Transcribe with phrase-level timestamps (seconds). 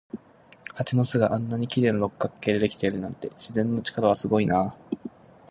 [0.73, 4.75] 蜂の巣があんなに綺麗な六角形でできているなんて、自然の力はすごいなあ。